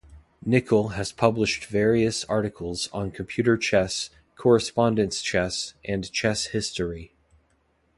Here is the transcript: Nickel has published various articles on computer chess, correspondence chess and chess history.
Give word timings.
Nickel 0.43 0.93
has 0.97 1.11
published 1.11 1.65
various 1.65 2.23
articles 2.25 2.89
on 2.91 3.11
computer 3.11 3.55
chess, 3.55 4.09
correspondence 4.35 5.21
chess 5.21 5.75
and 5.85 6.11
chess 6.11 6.45
history. 6.47 7.13